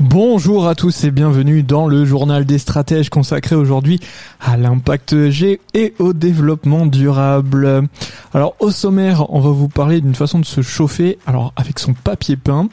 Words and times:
Bonjour 0.00 0.68
à 0.68 0.76
tous 0.76 1.02
et 1.02 1.10
bienvenue 1.10 1.64
dans 1.64 1.88
le 1.88 2.04
journal 2.04 2.44
des 2.44 2.58
stratèges 2.58 3.10
consacré 3.10 3.56
aujourd'hui 3.56 3.98
à 4.40 4.56
l'impact 4.56 5.28
G 5.30 5.60
et 5.74 5.92
au 5.98 6.12
développement 6.12 6.86
durable. 6.86 7.88
Alors 8.32 8.54
au 8.60 8.70
sommaire, 8.70 9.28
on 9.34 9.40
va 9.40 9.50
vous 9.50 9.66
parler 9.66 10.00
d'une 10.00 10.14
façon 10.14 10.38
de 10.38 10.44
se 10.44 10.62
chauffer, 10.62 11.18
alors 11.26 11.52
avec 11.56 11.80
son 11.80 11.94
papier 11.94 12.36
peint, 12.36 12.68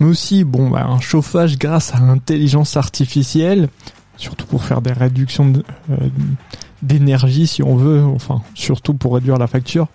mais 0.00 0.06
aussi 0.06 0.44
bon 0.44 0.70
bah, 0.70 0.86
un 0.86 0.98
chauffage 0.98 1.58
grâce 1.58 1.94
à 1.94 2.00
l'intelligence 2.00 2.78
artificielle, 2.78 3.68
surtout 4.16 4.46
pour 4.46 4.64
faire 4.64 4.80
des 4.80 4.92
réductions 4.92 5.52
euh, 5.90 5.96
d'énergie 6.80 7.46
si 7.46 7.62
on 7.62 7.76
veut, 7.76 8.02
enfin 8.02 8.40
surtout 8.54 8.94
pour 8.94 9.16
réduire 9.16 9.36
la 9.36 9.46
facture, 9.46 9.88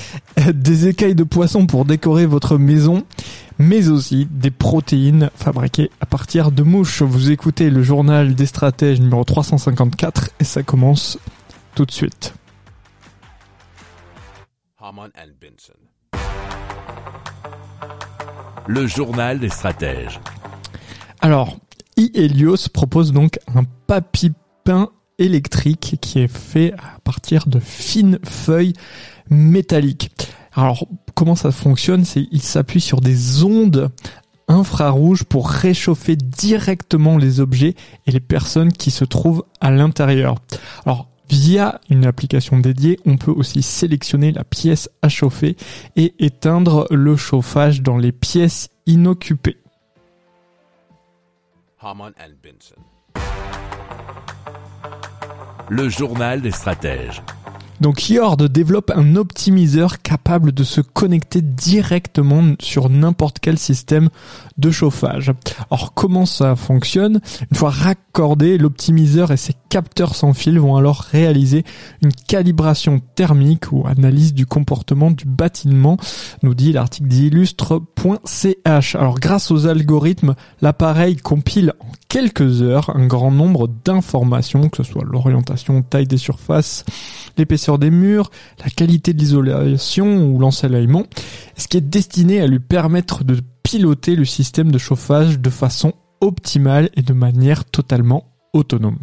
des 0.54 0.86
écailles 0.86 1.16
de 1.16 1.24
poisson 1.24 1.66
pour 1.66 1.84
décorer 1.84 2.26
votre 2.26 2.56
maison, 2.56 3.02
mais 3.60 3.90
aussi 3.90 4.26
des 4.30 4.50
protéines 4.50 5.30
fabriquées 5.34 5.90
à 6.00 6.06
partir 6.06 6.50
de 6.50 6.62
mouches. 6.62 7.02
Vous 7.02 7.30
écoutez 7.30 7.68
le 7.68 7.82
journal 7.82 8.34
des 8.34 8.46
stratèges 8.46 9.00
numéro 9.00 9.22
354 9.22 10.30
et 10.40 10.44
ça 10.44 10.62
commence 10.62 11.18
tout 11.74 11.84
de 11.84 11.90
suite. 11.90 12.32
Le 18.66 18.86
journal 18.86 19.38
des 19.38 19.50
stratèges. 19.50 20.20
Alors, 21.20 21.58
iHelios 21.98 22.70
propose 22.72 23.12
donc 23.12 23.38
un 23.54 23.64
papy 23.86 24.32
peint 24.64 24.88
électrique 25.18 25.98
qui 26.00 26.20
est 26.20 26.34
fait 26.34 26.72
à 26.78 26.98
partir 27.04 27.46
de 27.46 27.60
fines 27.60 28.18
feuilles 28.24 28.72
métalliques. 29.28 30.32
Alors, 30.54 30.86
comment 31.14 31.36
ça 31.36 31.52
fonctionne 31.52 32.04
C'est 32.04 32.26
il 32.30 32.42
s'appuie 32.42 32.80
sur 32.80 33.00
des 33.00 33.44
ondes 33.44 33.90
infrarouges 34.48 35.24
pour 35.24 35.48
réchauffer 35.48 36.16
directement 36.16 37.16
les 37.16 37.40
objets 37.40 37.74
et 38.06 38.10
les 38.10 38.20
personnes 38.20 38.72
qui 38.72 38.90
se 38.90 39.04
trouvent 39.04 39.44
à 39.60 39.70
l'intérieur. 39.70 40.36
Alors, 40.84 41.08
via 41.28 41.80
une 41.88 42.04
application 42.04 42.58
dédiée, 42.58 42.98
on 43.06 43.16
peut 43.16 43.30
aussi 43.30 43.62
sélectionner 43.62 44.32
la 44.32 44.42
pièce 44.42 44.90
à 45.02 45.08
chauffer 45.08 45.56
et 45.94 46.14
éteindre 46.18 46.86
le 46.90 47.16
chauffage 47.16 47.82
dans 47.82 47.96
les 47.96 48.12
pièces 48.12 48.68
inoccupées. 48.86 49.58
Le 55.68 55.88
journal 55.88 56.42
des 56.42 56.50
stratèges. 56.50 57.22
Donc 57.80 58.10
Yord 58.10 58.36
développe 58.36 58.92
un 58.94 59.16
optimiseur 59.16 60.02
capable 60.02 60.52
de 60.52 60.64
se 60.64 60.80
connecter 60.80 61.40
directement 61.40 62.54
sur 62.60 62.90
n'importe 62.90 63.38
quel 63.40 63.58
système 63.58 64.10
de 64.58 64.70
chauffage. 64.70 65.32
Alors 65.70 65.94
comment 65.94 66.26
ça 66.26 66.56
fonctionne? 66.56 67.20
Une 67.50 67.56
fois 67.56 67.70
raccordé, 67.70 68.58
l'optimiseur 68.58 69.30
et 69.30 69.36
ses 69.38 69.54
capteurs 69.70 70.14
sans 70.14 70.34
fil 70.34 70.58
vont 70.58 70.76
alors 70.76 71.00
réaliser 71.00 71.64
une 72.02 72.12
calibration 72.12 73.00
thermique 73.14 73.72
ou 73.72 73.86
analyse 73.86 74.34
du 74.34 74.44
comportement 74.44 75.10
du 75.10 75.24
bâtiment, 75.24 75.96
nous 76.42 76.54
dit 76.54 76.72
l'article 76.72 77.08
d'illustre.ch. 77.08 78.94
Alors 78.94 79.18
grâce 79.18 79.50
aux 79.50 79.66
algorithmes, 79.66 80.34
l'appareil 80.60 81.16
compile 81.16 81.72
en 81.80 81.86
quelques 82.08 82.60
heures 82.60 82.90
un 82.94 83.06
grand 83.06 83.30
nombre 83.30 83.70
d'informations, 83.84 84.68
que 84.68 84.82
ce 84.82 84.92
soit 84.92 85.04
l'orientation, 85.04 85.80
taille 85.82 86.06
des 86.06 86.18
surfaces, 86.18 86.84
l'épaisseur 87.38 87.69
des 87.78 87.90
murs, 87.90 88.30
la 88.62 88.70
qualité 88.70 89.12
de 89.12 89.18
l'isolation 89.18 90.26
ou 90.26 90.38
l'ensoleillement, 90.38 91.04
ce 91.56 91.68
qui 91.68 91.76
est 91.76 91.82
destiné 91.82 92.40
à 92.40 92.46
lui 92.46 92.60
permettre 92.60 93.24
de 93.24 93.38
piloter 93.62 94.16
le 94.16 94.24
système 94.24 94.72
de 94.72 94.78
chauffage 94.78 95.38
de 95.38 95.50
façon 95.50 95.92
optimale 96.20 96.90
et 96.96 97.02
de 97.02 97.12
manière 97.12 97.64
totalement 97.64 98.24
autonome. 98.52 98.98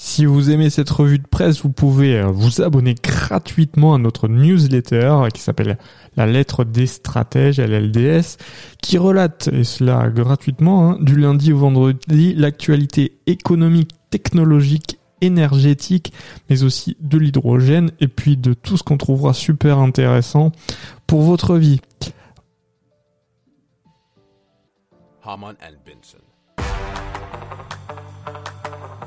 Si 0.00 0.26
vous 0.26 0.50
aimez 0.50 0.70
cette 0.70 0.90
revue 0.90 1.18
de 1.18 1.26
presse, 1.26 1.62
vous 1.62 1.72
pouvez 1.72 2.20
euh, 2.20 2.26
vous 2.26 2.62
abonner 2.62 2.94
gratuitement 2.94 3.94
à 3.94 3.98
notre 3.98 4.28
newsletter 4.28 5.24
qui 5.34 5.40
s'appelle 5.42 5.76
La 6.16 6.24
lettre 6.24 6.62
des 6.62 6.86
stratèges, 6.86 7.58
LLDS, 7.58 8.36
qui 8.80 8.96
relate, 8.96 9.48
et 9.48 9.64
cela 9.64 10.08
gratuitement, 10.08 10.92
hein, 10.92 10.98
du 11.00 11.16
lundi 11.16 11.52
au 11.52 11.58
vendredi, 11.58 12.32
l'actualité 12.34 13.18
économique, 13.26 13.90
technologique, 14.08 14.97
énergétique, 15.20 16.12
mais 16.48 16.62
aussi 16.62 16.96
de 17.00 17.18
l'hydrogène, 17.18 17.90
et 18.00 18.08
puis 18.08 18.36
de 18.36 18.54
tout 18.54 18.76
ce 18.76 18.82
qu'on 18.82 18.96
trouvera 18.96 19.32
super 19.34 19.78
intéressant 19.78 20.52
pour 21.06 21.22
votre 21.22 21.56
vie. 21.56 21.80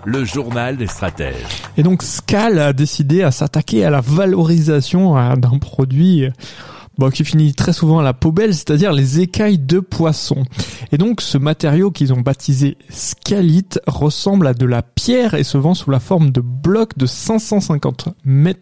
Le 0.06 0.26
journal 0.26 0.78
des 0.78 0.88
stratèges. 0.88 1.64
Et 1.78 1.84
donc 1.84 2.04
Scal 2.04 2.60
a 2.60 2.74
décidé 2.74 3.24
à 3.24 3.32
s'attaquer 3.32 3.86
à 3.86 3.90
la 3.90 4.02
valorisation 4.02 5.18
euh, 5.18 5.36
d'un 5.36 5.58
produit 5.60 6.28
bon, 6.98 7.10
qui 7.10 7.24
finit 7.24 7.54
très 7.54 7.74
souvent 7.74 8.00
à 8.00 8.04
la 8.04 8.14
poubelle, 8.14 8.54
c'est-à-dire 8.54 8.92
les 8.92 9.20
écailles 9.20 9.58
de 9.58 9.80
poisson. 9.80 10.44
Et 10.92 10.98
donc 10.98 11.22
ce 11.22 11.38
matériau 11.38 11.92
qu'ils 11.92 12.14
ont 12.14 12.22
baptisé 12.22 12.78
scalite 12.90 13.80
ressemble 13.88 14.48
à 14.48 14.54
de 14.54 14.66
la 14.66 14.82
pierre 14.82 15.34
et 15.34 15.44
se 15.44 15.58
vend 15.58 15.74
sous 15.74 15.92
la 15.92 16.00
forme 16.00 16.32
de 16.32 16.42
blocs 16.42 16.98
de 16.98 17.06
550 17.06 18.10
mm 18.26 18.54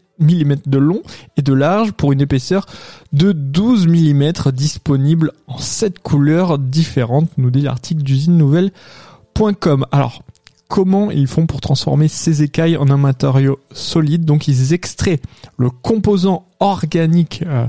de 0.65 0.77
long 0.77 1.01
et 1.37 1.41
de 1.41 1.53
large 1.53 1.93
pour 1.93 2.11
une 2.11 2.21
épaisseur 2.21 2.65
de 3.13 3.31
12 3.31 3.87
mm 3.87 4.51
disponible 4.51 5.31
en 5.47 5.57
7 5.57 5.99
couleurs 5.99 6.59
différentes, 6.59 7.29
nous 7.37 7.51
dit 7.51 7.61
l'article 7.61 8.03
d'usine 8.03 8.37
nouvelle.com. 8.37 9.85
Alors, 9.91 10.23
comment 10.69 11.11
ils 11.11 11.27
font 11.27 11.47
pour 11.47 11.59
transformer 11.59 12.07
ces 12.07 12.43
écailles 12.43 12.77
en 12.77 12.89
un 12.89 12.97
matériau 12.97 13.59
solide. 13.73 14.23
Donc 14.23 14.47
ils 14.47 14.71
extraient 14.71 15.19
le 15.57 15.69
composant 15.69 16.45
organique 16.61 17.43
euh, 17.45 17.67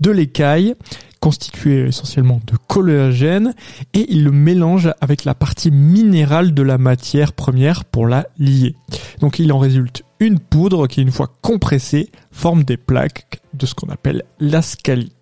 de 0.00 0.10
l'écaille, 0.10 0.74
constitué 1.18 1.88
essentiellement 1.88 2.40
de 2.46 2.56
collagène, 2.68 3.54
et 3.94 4.06
ils 4.12 4.22
le 4.22 4.32
mélangent 4.32 4.92
avec 5.00 5.24
la 5.24 5.34
partie 5.34 5.70
minérale 5.70 6.52
de 6.52 6.62
la 6.62 6.78
matière 6.78 7.32
première 7.32 7.84
pour 7.84 8.06
la 8.06 8.26
lier. 8.38 8.76
Donc 9.20 9.38
il 9.38 9.52
en 9.52 9.58
résulte 9.58 10.04
une 10.20 10.38
poudre 10.38 10.86
qui, 10.86 11.02
une 11.02 11.10
fois 11.10 11.32
compressée, 11.40 12.10
forme 12.30 12.64
des 12.64 12.76
plaques 12.76 13.40
de 13.54 13.66
ce 13.66 13.74
qu'on 13.74 13.88
appelle 13.88 14.24
l'ascalite. 14.40 15.21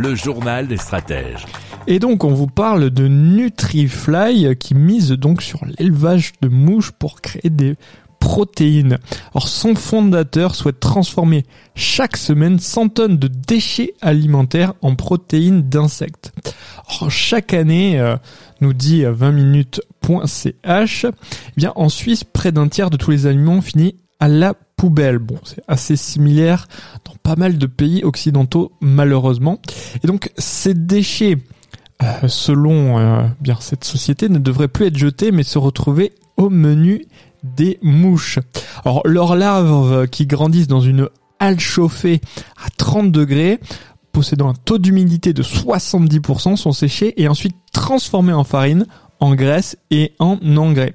Le 0.00 0.14
journal 0.14 0.68
des 0.68 0.76
stratèges. 0.76 1.44
Et 1.88 1.98
donc 1.98 2.22
on 2.22 2.32
vous 2.32 2.46
parle 2.46 2.90
de 2.90 3.08
Nutrifly 3.08 4.56
qui 4.56 4.76
mise 4.76 5.10
donc 5.10 5.42
sur 5.42 5.64
l'élevage 5.64 6.34
de 6.40 6.46
mouches 6.46 6.92
pour 6.92 7.20
créer 7.20 7.50
des 7.50 7.74
protéines. 8.20 8.98
Or 9.34 9.48
son 9.48 9.74
fondateur 9.74 10.54
souhaite 10.54 10.78
transformer 10.78 11.44
chaque 11.74 12.16
semaine 12.16 12.60
100 12.60 12.90
tonnes 12.90 13.16
de 13.16 13.26
déchets 13.26 13.94
alimentaires 14.00 14.74
en 14.82 14.94
protéines 14.94 15.62
d'insectes. 15.62 16.32
Or 17.00 17.10
chaque 17.10 17.52
année, 17.52 17.98
euh, 17.98 18.16
nous 18.60 18.74
dit 18.74 19.02
20minutes.ch, 19.02 21.06
eh 21.06 21.10
bien 21.56 21.72
en 21.74 21.88
Suisse, 21.88 22.22
près 22.22 22.52
d'un 22.52 22.68
tiers 22.68 22.90
de 22.90 22.96
tous 22.96 23.10
les 23.10 23.26
aliments 23.26 23.62
finit 23.62 23.96
à 24.20 24.28
la 24.28 24.54
poubelle. 24.78 25.18
Bon, 25.18 25.38
c'est 25.44 25.62
assez 25.68 25.96
similaire 25.96 26.68
dans 27.04 27.14
pas 27.22 27.36
mal 27.36 27.58
de 27.58 27.66
pays 27.66 28.02
occidentaux 28.04 28.72
malheureusement. 28.80 29.60
Et 30.02 30.06
donc 30.06 30.32
ces 30.38 30.72
déchets 30.72 31.36
euh, 32.02 32.28
selon 32.28 32.98
euh, 32.98 33.26
bien 33.40 33.56
cette 33.60 33.82
société, 33.82 34.28
ne 34.28 34.38
devraient 34.38 34.68
plus 34.68 34.86
être 34.86 34.96
jetés 34.96 35.32
mais 35.32 35.42
se 35.42 35.58
retrouver 35.58 36.12
au 36.36 36.48
menu 36.48 37.04
des 37.42 37.78
mouches. 37.82 38.38
Alors 38.84 39.02
leurs 39.04 39.34
larves 39.34 40.06
qui 40.06 40.26
grandissent 40.26 40.68
dans 40.68 40.80
une 40.80 41.08
halle 41.40 41.60
chauffée 41.60 42.20
à 42.64 42.70
30 42.70 43.10
degrés 43.10 43.58
possédant 44.12 44.48
un 44.48 44.54
taux 44.54 44.78
d'humidité 44.78 45.32
de 45.32 45.42
70% 45.42 46.56
sont 46.56 46.72
séchées 46.72 47.20
et 47.20 47.28
ensuite 47.28 47.56
transformées 47.72 48.32
en 48.32 48.44
farine, 48.44 48.86
en 49.20 49.34
graisse 49.34 49.76
et 49.90 50.12
en 50.18 50.38
engrais. 50.56 50.94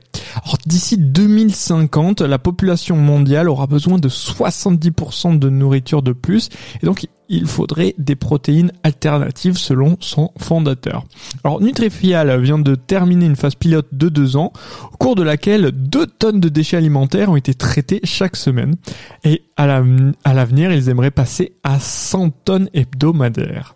D'ici 0.66 0.98
2050, 0.98 2.22
la 2.22 2.40
population 2.40 2.96
mondiale 2.96 3.50
aura 3.50 3.68
besoin 3.68 3.98
de 3.98 4.10
70% 4.10 5.38
de 5.38 5.50
nourriture 5.50 6.02
de 6.02 6.14
plus 6.14 6.50
et 6.82 6.86
donc 6.86 7.08
il 7.30 7.48
faudrait 7.48 7.96
des 7.98 8.16
protéines 8.16 8.72
alternatives 8.84 9.58
selon 9.58 9.98
son 10.00 10.32
fondateur. 10.38 11.06
Alors 11.44 11.62
Nutrifial 11.62 12.40
vient 12.42 12.60
de 12.60 12.76
terminer 12.76 13.26
une 13.26 13.36
phase 13.36 13.56
pilote 13.56 13.88
de 13.92 14.10
deux 14.10 14.36
ans 14.36 14.52
au 14.92 14.98
cours 14.98 15.16
de 15.16 15.24
laquelle 15.24 15.72
2 15.72 16.06
tonnes 16.06 16.40
de 16.40 16.50
déchets 16.50 16.78
alimentaires 16.78 17.30
ont 17.30 17.36
été 17.36 17.54
traités 17.54 18.02
chaque 18.04 18.36
semaine 18.36 18.76
et 19.24 19.44
à 19.58 19.68
l'avenir 19.68 20.72
ils 20.72 20.90
aimeraient 20.90 21.12
passer 21.12 21.56
à 21.64 21.80
100 21.80 22.30
tonnes 22.46 22.70
hebdomadaires. 22.74 23.76